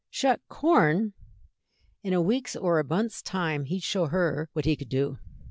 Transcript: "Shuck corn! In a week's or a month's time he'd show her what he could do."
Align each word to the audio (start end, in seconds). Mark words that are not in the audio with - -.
"Shuck 0.09 0.39
corn! 0.49 1.13
In 2.01 2.11
a 2.11 2.23
week's 2.23 2.55
or 2.55 2.79
a 2.79 2.83
month's 2.83 3.21
time 3.21 3.65
he'd 3.65 3.83
show 3.83 4.07
her 4.07 4.49
what 4.53 4.65
he 4.65 4.75
could 4.75 4.89
do." 4.89 5.19